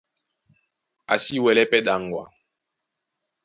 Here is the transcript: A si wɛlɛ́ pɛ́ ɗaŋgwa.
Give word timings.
A 1.11 1.15
si 1.23 1.35
wɛlɛ́ 1.43 1.65
pɛ́ 1.71 1.81
ɗaŋgwa. 1.85 2.23